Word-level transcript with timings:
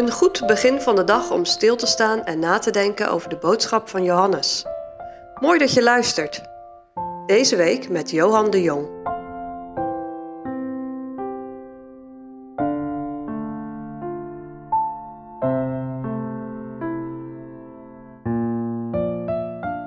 Een 0.00 0.10
goed 0.10 0.46
begin 0.46 0.80
van 0.80 0.96
de 0.96 1.04
dag 1.04 1.30
om 1.30 1.44
stil 1.44 1.76
te 1.76 1.86
staan 1.86 2.24
en 2.24 2.38
na 2.38 2.58
te 2.58 2.70
denken 2.70 3.10
over 3.10 3.28
de 3.28 3.36
boodschap 3.36 3.88
van 3.88 4.04
Johannes. 4.04 4.64
Mooi 5.40 5.58
dat 5.58 5.74
je 5.74 5.82
luistert. 5.82 6.42
Deze 7.26 7.56
week 7.56 7.88
met 7.88 8.10
Johan 8.10 8.50
de 8.50 8.62
Jong. 8.62 8.88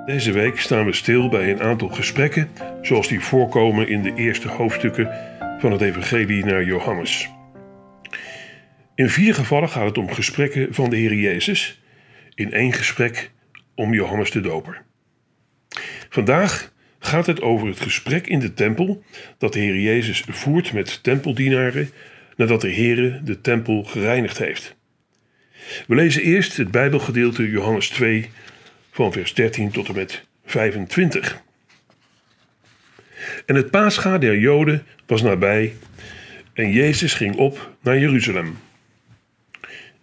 Deze 0.05 0.31
week 0.31 0.59
staan 0.59 0.85
we 0.85 0.93
stil 0.93 1.29
bij 1.29 1.51
een 1.51 1.61
aantal 1.61 1.89
gesprekken 1.89 2.51
zoals 2.81 3.07
die 3.07 3.23
voorkomen 3.23 3.87
in 3.87 4.01
de 4.01 4.13
eerste 4.15 4.49
hoofdstukken 4.49 5.09
van 5.59 5.71
het 5.71 5.81
Evangelie 5.81 6.45
naar 6.45 6.63
Johannes. 6.63 7.29
In 8.95 9.09
vier 9.09 9.33
gevallen 9.33 9.69
gaat 9.69 9.85
het 9.85 9.97
om 9.97 10.13
gesprekken 10.13 10.73
van 10.73 10.89
de 10.89 10.95
Heer 10.95 11.13
Jezus, 11.13 11.81
in 12.35 12.53
één 12.53 12.73
gesprek 12.73 13.31
om 13.75 13.93
Johannes 13.93 14.31
de 14.31 14.41
Doper. 14.41 14.83
Vandaag 16.09 16.73
gaat 16.99 17.25
het 17.25 17.41
over 17.41 17.67
het 17.67 17.79
gesprek 17.79 18.27
in 18.27 18.39
de 18.39 18.53
tempel 18.53 19.03
dat 19.37 19.53
de 19.53 19.59
Heer 19.59 19.79
Jezus 19.79 20.23
voert 20.27 20.73
met 20.73 21.03
tempeldienaren 21.03 21.89
nadat 22.35 22.61
de 22.61 22.69
Heer 22.69 23.21
de 23.23 23.41
tempel 23.41 23.83
gereinigd 23.83 24.37
heeft. 24.37 24.75
We 25.87 25.95
lezen 25.95 26.21
eerst 26.21 26.57
het 26.57 26.71
Bijbelgedeelte 26.71 27.49
Johannes 27.49 27.89
2 27.89 28.29
van 28.91 29.11
vers 29.11 29.33
13 29.33 29.71
tot 29.71 29.87
en 29.87 29.95
met 29.95 30.25
25. 30.45 31.41
En 33.45 33.55
het 33.55 33.71
paascha 33.71 34.17
der 34.17 34.37
Joden 34.37 34.85
was 35.05 35.21
nabij 35.21 35.73
en 36.53 36.71
Jezus 36.71 37.13
ging 37.13 37.35
op 37.35 37.75
naar 37.81 37.99
Jeruzalem. 37.99 38.57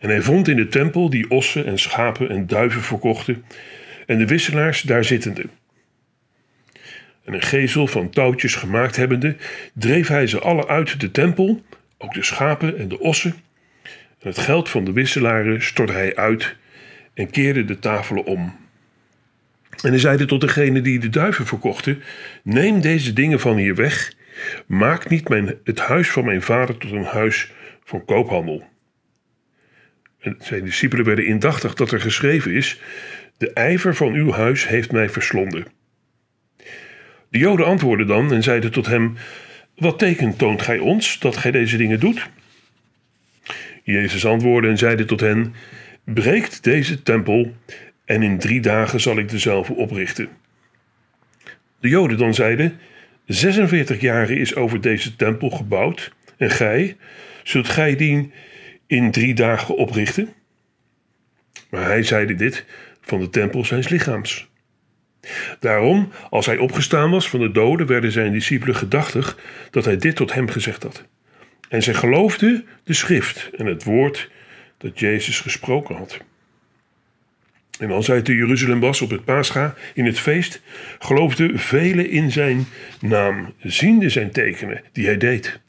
En 0.00 0.08
hij 0.08 0.22
vond 0.22 0.48
in 0.48 0.56
de 0.56 0.68
tempel 0.68 1.10
die 1.10 1.30
ossen 1.30 1.66
en 1.66 1.78
schapen 1.78 2.30
en 2.30 2.46
duiven 2.46 2.82
verkochten 2.82 3.44
en 4.06 4.18
de 4.18 4.26
wisselaars 4.26 4.82
daar 4.82 5.04
zittende. 5.04 5.44
En 7.24 7.34
een 7.34 7.42
gezel 7.42 7.86
van 7.86 8.10
touwtjes 8.10 8.54
gemaakt 8.54 8.96
hebbende, 8.96 9.36
dreef 9.74 10.08
hij 10.08 10.26
ze 10.26 10.38
alle 10.38 10.68
uit 10.68 11.00
de 11.00 11.10
tempel, 11.10 11.62
ook 11.98 12.14
de 12.14 12.22
schapen 12.22 12.78
en 12.78 12.88
de 12.88 13.00
ossen. 13.00 13.34
En 14.18 14.28
het 14.28 14.38
geld 14.38 14.68
van 14.68 14.84
de 14.84 14.92
wisselaren 14.92 15.62
stortte 15.62 15.92
hij 15.92 16.16
uit 16.16 16.56
en 17.14 17.30
keerde 17.30 17.64
de 17.64 17.78
tafelen 17.78 18.24
om. 18.24 18.56
En 19.82 19.90
hij 19.90 19.98
zeide 19.98 20.26
tot 20.26 20.40
degene 20.40 20.80
die 20.80 20.98
de 20.98 21.08
duiven 21.08 21.46
verkochten: 21.46 22.02
Neem 22.42 22.80
deze 22.80 23.12
dingen 23.12 23.40
van 23.40 23.56
hier 23.56 23.74
weg. 23.74 24.12
Maak 24.66 25.08
niet 25.08 25.28
mijn, 25.28 25.54
het 25.64 25.78
huis 25.78 26.10
van 26.10 26.24
mijn 26.24 26.42
vader 26.42 26.78
tot 26.78 26.90
een 26.90 27.04
huis 27.04 27.52
van 27.84 28.04
koophandel. 28.04 28.68
En 30.20 30.36
zijn 30.38 30.64
discipelen 30.64 31.04
werden 31.04 31.26
indachtig 31.26 31.74
dat 31.74 31.92
er 31.92 32.00
geschreven 32.00 32.52
is: 32.52 32.80
De 33.36 33.52
ijver 33.52 33.94
van 33.94 34.12
uw 34.12 34.32
huis 34.32 34.68
heeft 34.68 34.92
mij 34.92 35.08
verslonden. 35.08 35.66
De 37.28 37.38
Joden 37.38 37.66
antwoordden 37.66 38.06
dan 38.06 38.32
en 38.32 38.42
zeiden 38.42 38.72
tot 38.72 38.86
hem: 38.86 39.16
Wat 39.76 39.98
teken 39.98 40.36
toont 40.36 40.62
gij 40.62 40.78
ons 40.78 41.18
dat 41.18 41.36
gij 41.36 41.50
deze 41.50 41.76
dingen 41.76 42.00
doet? 42.00 42.30
Jezus 43.82 44.26
antwoordde 44.26 44.68
en 44.68 44.78
zeide 44.78 45.04
tot 45.04 45.20
hen: 45.20 45.54
Breekt 46.04 46.64
deze 46.64 47.02
tempel 47.02 47.54
en 48.04 48.22
in 48.22 48.38
drie 48.38 48.60
dagen 48.60 49.00
zal 49.00 49.18
ik 49.18 49.28
dezelfde 49.28 49.74
oprichten. 49.74 50.28
De 51.80 51.88
Joden 51.88 52.18
dan 52.18 52.34
zeiden: 52.34 52.78
46 53.26 54.00
jaren 54.00 54.36
is 54.36 54.54
over 54.54 54.80
deze 54.80 55.16
tempel 55.16 55.50
gebouwd, 55.50 56.12
en 56.36 56.50
gij, 56.50 56.96
zult 57.42 57.68
gij 57.68 57.96
die 57.96 58.32
in 58.90 59.10
drie 59.10 59.34
dagen 59.34 59.76
oprichten? 59.76 60.32
Maar 61.68 61.84
hij 61.84 62.02
zeide 62.02 62.34
dit 62.34 62.64
van 63.00 63.20
de 63.20 63.30
tempel 63.30 63.64
zijns 63.64 63.88
lichaams. 63.88 64.48
Daarom, 65.60 66.12
als 66.30 66.46
hij 66.46 66.58
opgestaan 66.58 67.10
was 67.10 67.28
van 67.28 67.40
de 67.40 67.50
doden, 67.50 67.86
werden 67.86 68.12
zijn 68.12 68.32
discipelen 68.32 68.76
gedachtig 68.76 69.38
dat 69.70 69.84
hij 69.84 69.96
dit 69.96 70.16
tot 70.16 70.32
hem 70.32 70.48
gezegd 70.48 70.82
had. 70.82 71.04
En 71.68 71.82
zij 71.82 71.94
geloofden 71.94 72.66
de 72.84 72.92
schrift 72.92 73.50
en 73.56 73.66
het 73.66 73.84
woord 73.84 74.30
dat 74.78 74.98
Jezus 74.98 75.40
gesproken 75.40 75.96
had. 75.96 76.18
En 77.78 77.90
als 77.90 78.06
hij 78.06 78.22
te 78.22 78.34
Jeruzalem 78.34 78.80
was 78.80 79.00
op 79.00 79.10
het 79.10 79.24
Pascha 79.24 79.74
in 79.94 80.06
het 80.06 80.18
feest, 80.18 80.62
geloofden 80.98 81.58
velen 81.58 82.10
in 82.10 82.30
zijn 82.30 82.66
naam, 83.00 83.54
ziende 83.62 84.08
zijn 84.08 84.30
tekenen 84.30 84.82
die 84.92 85.06
hij 85.06 85.16
deed. 85.16 85.60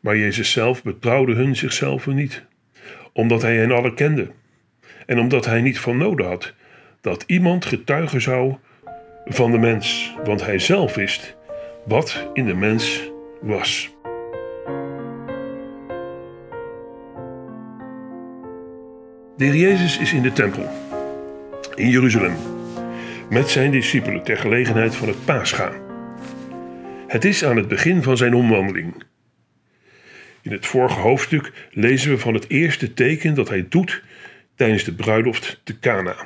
Maar 0.00 0.16
Jezus 0.16 0.52
zelf 0.52 0.82
betrouwde 0.82 1.34
hun 1.34 1.56
zichzelf 1.56 2.06
niet, 2.06 2.44
omdat 3.12 3.42
hij 3.42 3.56
hen 3.56 3.70
allen 3.70 3.94
kende 3.94 4.30
en 5.06 5.18
omdat 5.18 5.46
hij 5.46 5.60
niet 5.60 5.78
van 5.78 5.96
noden 5.96 6.26
had 6.26 6.54
dat 7.00 7.24
iemand 7.26 7.64
getuigen 7.64 8.20
zou 8.20 8.56
van 9.24 9.50
de 9.50 9.58
mens, 9.58 10.14
want 10.24 10.44
hij 10.44 10.58
zelf 10.58 10.94
wist 10.94 11.36
wat 11.86 12.28
in 12.32 12.46
de 12.46 12.54
mens 12.54 13.10
was. 13.40 13.96
De 19.36 19.44
heer 19.44 19.54
Jezus 19.54 19.98
is 19.98 20.12
in 20.12 20.22
de 20.22 20.32
tempel 20.32 20.68
in 21.74 21.88
Jeruzalem 21.88 22.36
met 23.30 23.48
zijn 23.48 23.70
discipelen 23.70 24.22
ter 24.22 24.36
gelegenheid 24.36 24.96
van 24.96 25.08
het 25.08 25.24
Pascha. 25.24 25.72
Het 27.06 27.24
is 27.24 27.44
aan 27.44 27.56
het 27.56 27.68
begin 27.68 28.02
van 28.02 28.16
zijn 28.16 28.34
omwandeling. 28.34 28.94
In 30.42 30.52
het 30.52 30.66
vorige 30.66 31.00
hoofdstuk 31.00 31.52
lezen 31.70 32.10
we 32.10 32.18
van 32.18 32.34
het 32.34 32.48
eerste 32.48 32.94
teken 32.94 33.34
dat 33.34 33.48
hij 33.48 33.66
doet 33.68 34.02
tijdens 34.54 34.84
de 34.84 34.94
bruiloft 34.94 35.60
te 35.64 35.78
Cana. 35.78 36.16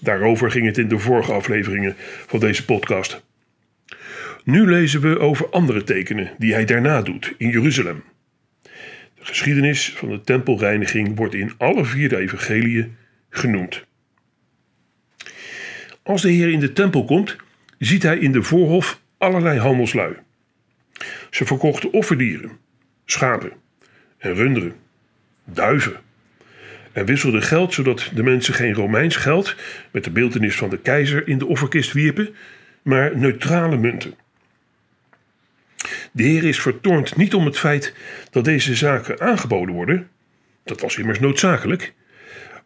Daarover 0.00 0.50
ging 0.50 0.66
het 0.66 0.78
in 0.78 0.88
de 0.88 0.98
vorige 0.98 1.32
afleveringen 1.32 1.94
van 2.26 2.40
deze 2.40 2.64
podcast. 2.64 3.22
Nu 4.44 4.70
lezen 4.70 5.00
we 5.00 5.18
over 5.18 5.50
andere 5.50 5.84
tekenen 5.84 6.30
die 6.38 6.52
hij 6.52 6.64
daarna 6.64 7.02
doet 7.02 7.34
in 7.38 7.48
Jeruzalem. 7.48 8.02
De 9.14 9.28
geschiedenis 9.28 9.92
van 9.92 10.08
de 10.08 10.20
tempelreiniging 10.20 11.16
wordt 11.16 11.34
in 11.34 11.52
alle 11.58 11.84
vier 11.84 12.08
de 12.08 12.16
evangeliën 12.16 12.96
genoemd. 13.30 13.84
Als 16.02 16.22
de 16.22 16.30
Heer 16.30 16.48
in 16.50 16.60
de 16.60 16.72
tempel 16.72 17.04
komt, 17.04 17.36
ziet 17.78 18.02
hij 18.02 18.18
in 18.18 18.32
de 18.32 18.42
voorhof 18.42 19.00
allerlei 19.18 19.58
handelslui. 19.58 20.14
Ze 21.30 21.44
verkochten 21.44 21.92
offerdieren, 21.92 22.58
schapen 23.12 23.52
en 24.18 24.34
runderen, 24.34 24.74
duiven. 25.44 25.96
En 26.92 27.04
wisselden 27.04 27.42
geld 27.42 27.74
zodat 27.74 28.10
de 28.14 28.22
mensen 28.22 28.54
geen 28.54 28.74
Romeins 28.74 29.16
geld 29.16 29.56
met 29.90 30.04
de 30.04 30.10
beeldenis 30.10 30.56
van 30.56 30.70
de 30.70 30.78
keizer 30.78 31.28
in 31.28 31.38
de 31.38 31.46
offerkist 31.46 31.92
wierpen, 31.92 32.34
maar 32.82 33.16
neutrale 33.16 33.76
munten. 33.76 34.14
De 36.12 36.22
Heer 36.22 36.44
is 36.44 36.60
vertoornd 36.60 37.16
niet 37.16 37.34
om 37.34 37.44
het 37.44 37.58
feit 37.58 37.94
dat 38.30 38.44
deze 38.44 38.74
zaken 38.74 39.20
aangeboden 39.20 39.74
worden, 39.74 40.08
dat 40.64 40.80
was 40.80 40.96
immers 40.96 41.20
noodzakelijk, 41.20 41.92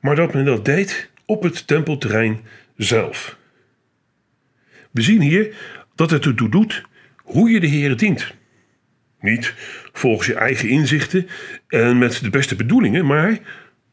maar 0.00 0.16
dat 0.16 0.34
men 0.34 0.44
dat 0.44 0.64
deed 0.64 1.10
op 1.24 1.42
het 1.42 1.66
tempelterrein 1.66 2.40
zelf. 2.76 3.36
We 4.90 5.02
zien 5.02 5.20
hier 5.20 5.56
dat 5.94 6.10
het 6.10 6.26
ertoe 6.26 6.50
doet 6.50 6.82
hoe 7.16 7.50
je 7.50 7.60
de 7.60 7.66
Heer 7.66 7.96
dient. 7.96 8.34
Niet 9.26 9.54
volgens 9.92 10.26
je 10.26 10.34
eigen 10.34 10.68
inzichten 10.68 11.28
en 11.68 11.98
met 11.98 12.22
de 12.22 12.30
beste 12.30 12.56
bedoelingen, 12.56 13.06
maar 13.06 13.38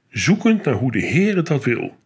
zoekend 0.09 0.65
naar 0.65 0.73
hoe 0.73 0.91
de 0.91 0.99
Heer 0.99 1.43
dat 1.43 1.63
wil. 1.63 1.97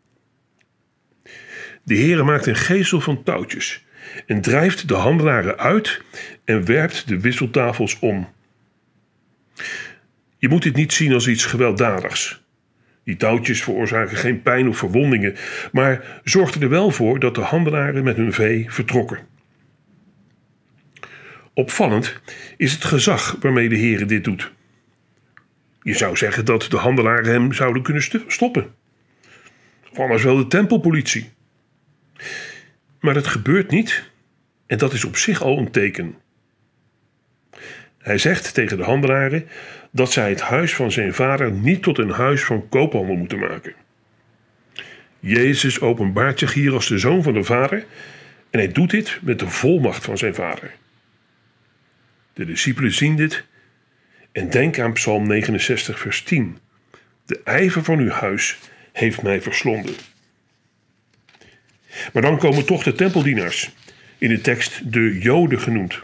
De 1.83 1.95
Heer 1.95 2.25
maakt 2.25 2.45
een 2.45 2.55
geestel 2.55 3.01
van 3.01 3.23
touwtjes 3.23 3.85
en 4.25 4.41
drijft 4.41 4.87
de 4.87 4.93
handelaren 4.93 5.57
uit 5.57 6.01
en 6.45 6.65
werpt 6.65 7.07
de 7.07 7.19
wisseltafels 7.19 7.99
om. 7.99 8.27
Je 10.37 10.49
moet 10.49 10.63
dit 10.63 10.75
niet 10.75 10.93
zien 10.93 11.13
als 11.13 11.27
iets 11.27 11.45
gewelddadigs. 11.45 12.43
Die 13.03 13.15
touwtjes 13.15 13.63
veroorzaken 13.63 14.17
geen 14.17 14.41
pijn 14.41 14.69
of 14.69 14.77
verwondingen, 14.77 15.35
maar 15.71 16.21
zorgden 16.23 16.61
er 16.61 16.69
wel 16.69 16.91
voor 16.91 17.19
dat 17.19 17.35
de 17.35 17.41
handelaren 17.41 18.03
met 18.03 18.15
hun 18.15 18.33
vee 18.33 18.65
vertrokken. 18.69 19.36
Opvallend 21.57 22.19
is 22.57 22.73
het 22.73 22.83
gezag 22.83 23.37
waarmee 23.39 23.69
de 23.69 23.75
Heer 23.75 24.07
dit 24.07 24.23
doet. 24.23 24.51
Je 25.81 25.93
zou 25.93 26.17
zeggen 26.17 26.45
dat 26.45 26.65
de 26.69 26.77
handelaren 26.77 27.31
hem 27.31 27.53
zouden 27.53 27.81
kunnen 27.81 28.03
stoppen. 28.27 28.75
Of 29.91 29.99
anders 29.99 30.23
wel 30.23 30.37
de 30.37 30.47
tempelpolitie. 30.47 31.29
Maar 32.99 33.13
dat 33.13 33.27
gebeurt 33.27 33.71
niet 33.71 34.09
en 34.65 34.77
dat 34.77 34.93
is 34.93 35.05
op 35.05 35.17
zich 35.17 35.41
al 35.41 35.57
een 35.57 35.71
teken. 35.71 36.15
Hij 37.97 38.17
zegt 38.17 38.53
tegen 38.53 38.77
de 38.77 38.83
handelaren 38.83 39.47
dat 39.91 40.11
zij 40.11 40.29
het 40.29 40.41
huis 40.41 40.75
van 40.75 40.91
zijn 40.91 41.13
vader 41.13 41.51
niet 41.51 41.83
tot 41.83 41.97
een 41.97 42.11
huis 42.11 42.43
van 42.43 42.69
koophandel 42.69 43.15
moeten 43.15 43.39
maken. 43.39 43.73
Jezus 45.19 45.79
openbaart 45.79 46.39
zich 46.39 46.53
hier 46.53 46.73
als 46.73 46.87
de 46.87 46.97
zoon 46.97 47.23
van 47.23 47.33
de 47.33 47.43
vader 47.43 47.85
en 48.49 48.59
hij 48.59 48.71
doet 48.71 48.89
dit 48.89 49.19
met 49.21 49.39
de 49.39 49.49
volmacht 49.49 50.05
van 50.05 50.17
zijn 50.17 50.35
vader. 50.35 50.71
De 52.37 52.45
discipelen 52.45 52.91
zien 52.91 53.15
dit 53.15 53.43
en 54.31 54.49
denken 54.49 54.83
aan 54.83 54.93
Psalm 54.93 55.27
69, 55.27 55.99
vers 55.99 56.21
10, 56.21 56.57
De 57.25 57.41
ijver 57.43 57.83
van 57.83 57.99
uw 57.99 58.09
huis 58.09 58.57
heeft 58.93 59.21
mij 59.21 59.41
verslonden. 59.41 59.95
Maar 62.13 62.21
dan 62.21 62.37
komen 62.37 62.65
toch 62.65 62.83
de 62.83 62.93
tempeldienaars, 62.93 63.71
in 64.17 64.29
de 64.29 64.41
tekst 64.41 64.91
de 64.91 65.19
Joden 65.19 65.59
genoemd, 65.59 65.99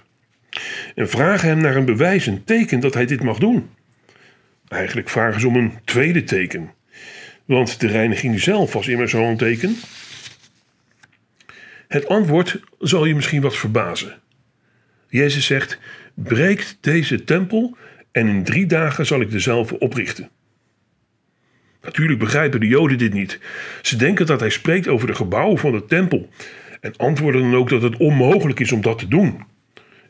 en 0.96 1.10
vragen 1.10 1.50
hem 1.50 1.62
naar 1.62 1.76
een 1.76 1.86
bewijs, 1.86 2.26
een 2.26 2.44
teken 2.44 2.80
dat 2.80 2.94
hij 2.94 3.06
dit 3.06 3.24
mag 3.24 3.38
doen. 3.38 3.70
Eigenlijk 4.68 5.10
vragen 5.10 5.42
ze 5.42 5.48
om 5.48 5.56
een 5.56 5.80
tweede 5.86 6.24
teken, 6.24 6.74
want 7.46 7.80
de 7.80 7.88
reiniging 7.88 8.42
zelf 8.42 8.74
was 8.74 8.88
immers 8.88 9.12
zo'n 9.12 9.38
teken. 9.38 9.76
Het 11.88 12.08
antwoord 12.08 12.60
zal 12.80 13.06
je 13.06 13.16
misschien 13.16 13.42
wat 13.42 13.58
verbazen. 13.58 14.22
Jezus 15.14 15.46
zegt: 15.46 15.80
breekt 16.14 16.78
deze 16.82 17.24
tempel 17.24 17.78
en 18.12 18.28
in 18.28 18.44
drie 18.44 18.66
dagen 18.66 19.06
zal 19.06 19.22
ik 19.22 19.32
dezelfde 19.32 19.80
oprichten. 19.80 20.30
Natuurlijk 21.82 22.20
begrijpen 22.20 22.60
de 22.60 22.68
Joden 22.68 22.98
dit 22.98 23.14
niet. 23.14 23.40
Ze 23.82 23.96
denken 23.96 24.26
dat 24.26 24.40
hij 24.40 24.50
spreekt 24.50 24.88
over 24.88 25.08
de 25.08 25.16
gebouwen 25.16 25.58
van 25.58 25.72
de 25.72 25.86
tempel 25.86 26.30
en 26.82 26.96
antwoorden 26.98 27.42
dan 27.42 27.56
ook 27.56 27.70
dat 27.70 27.82
het 27.82 27.98
onmogelijk 27.98 28.60
is 28.60 28.72
om 28.72 28.82
dat 28.82 29.00
te 29.00 29.08
doen. 29.08 29.44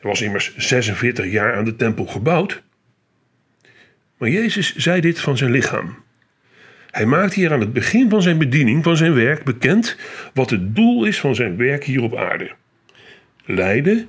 Er 0.00 0.08
was 0.08 0.22
immers 0.22 0.56
46 0.56 1.30
jaar 1.30 1.56
aan 1.56 1.64
de 1.64 1.76
tempel 1.76 2.06
gebouwd. 2.06 2.62
Maar 4.18 4.28
Jezus 4.28 4.76
zei 4.76 5.00
dit 5.00 5.20
van 5.20 5.36
zijn 5.36 5.50
lichaam. 5.50 5.96
Hij 6.90 7.06
maakt 7.06 7.34
hier 7.34 7.52
aan 7.52 7.60
het 7.60 7.72
begin 7.72 8.10
van 8.10 8.22
zijn 8.22 8.38
bediening, 8.38 8.84
van 8.84 8.96
zijn 8.96 9.14
werk, 9.14 9.44
bekend 9.44 9.96
wat 10.34 10.50
het 10.50 10.76
doel 10.76 11.04
is 11.04 11.20
van 11.20 11.34
zijn 11.34 11.56
werk 11.56 11.84
hier 11.84 12.02
op 12.02 12.16
aarde: 12.16 12.54
lijden, 13.44 14.08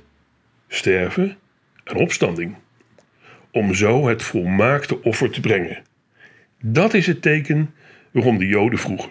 sterven 0.68 1.36
en 1.84 1.96
opstanding. 1.96 2.56
Om 3.50 3.74
zo 3.74 4.08
het 4.08 4.22
volmaakte 4.22 5.02
offer 5.02 5.30
te 5.30 5.40
brengen. 5.40 5.82
Dat 6.60 6.94
is 6.94 7.06
het 7.06 7.22
teken 7.22 7.74
waarom 8.10 8.38
de 8.38 8.46
Joden 8.46 8.78
vroegen. 8.78 9.10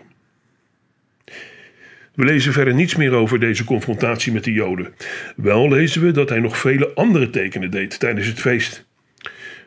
We 2.16 2.26
lezen 2.26 2.54
verder 2.54 2.74
niets 2.74 2.96
meer 2.96 3.12
over 3.12 3.40
deze 3.40 3.64
confrontatie 3.64 4.32
met 4.32 4.44
de 4.44 4.52
Joden. 4.52 4.94
Wel 5.36 5.70
lezen 5.70 6.02
we 6.02 6.12
dat 6.12 6.30
hij 6.30 6.40
nog 6.40 6.58
vele 6.58 6.94
andere 6.94 7.30
tekenen 7.30 7.72
deed 7.72 8.00
tijdens 8.00 8.28
het 8.28 8.40
feest. 8.40 8.86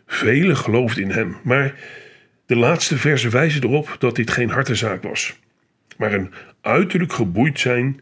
Velen 0.06 0.56
geloofden 0.56 1.02
in 1.02 1.11
hem, 1.11 1.37
maar 1.43 1.75
de 2.46 2.56
laatste 2.56 2.96
versen 2.96 3.31
wijzen 3.31 3.62
erop 3.62 3.96
dat 3.99 4.17
dit 4.17 4.31
geen 4.31 4.50
hartezaak 4.50 5.02
was, 5.02 5.38
maar 5.96 6.12
een 6.12 6.32
uiterlijk 6.61 7.12
geboeid 7.12 7.61
zijn 7.61 8.00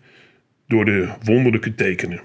door 0.66 0.84
de 0.84 1.08
wonderlijke 1.22 1.74
tekenen. 1.74 2.20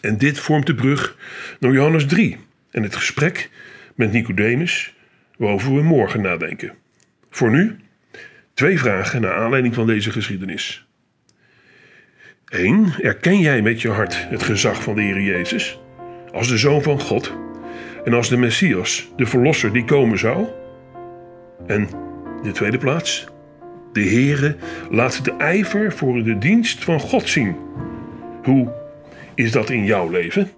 En 0.00 0.18
dit 0.18 0.38
vormt 0.38 0.66
de 0.66 0.74
brug 0.74 1.16
naar 1.60 1.72
Johannes 1.72 2.06
3 2.06 2.36
en 2.70 2.82
het 2.82 2.96
gesprek 2.96 3.50
met 3.94 4.12
Nicodemus, 4.12 4.94
waarover 5.36 5.74
we 5.74 5.82
morgen 5.82 6.20
nadenken. 6.20 6.72
Voor 7.30 7.50
nu 7.50 7.76
twee 8.54 8.78
vragen 8.78 9.20
naar 9.20 9.34
aanleiding 9.34 9.74
van 9.74 9.86
deze 9.86 10.10
geschiedenis. 10.10 10.86
1. 12.48 12.94
Erken 13.00 13.40
jij 13.40 13.62
met 13.62 13.82
je 13.82 13.90
hart 13.90 14.28
het 14.28 14.42
gezag 14.42 14.82
van 14.82 14.94
de 14.94 15.02
Heer 15.02 15.20
Jezus 15.20 15.78
als 16.32 16.48
de 16.48 16.58
Zoon 16.58 16.82
van 16.82 17.00
God 17.00 17.34
en 18.04 18.12
als 18.12 18.28
de 18.28 18.36
Messias, 18.36 19.08
de 19.16 19.26
Verlosser 19.26 19.72
die 19.72 19.84
komen 19.84 20.18
zou? 20.18 20.46
En 21.66 21.88
de 22.42 22.52
tweede 22.52 22.78
plaats. 22.78 23.26
De 23.92 24.02
Heere 24.02 24.56
laat 24.90 25.24
de 25.24 25.32
ijver 25.32 25.92
voor 25.92 26.22
de 26.22 26.38
dienst 26.38 26.84
van 26.84 27.00
God 27.00 27.28
zien. 27.28 27.56
Hoe 28.42 28.72
is 29.36 29.52
dat 29.52 29.70
in 29.70 29.84
jouw 29.84 30.08
leven? 30.08 30.50